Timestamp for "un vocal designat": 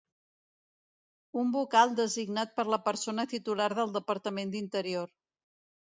1.41-2.57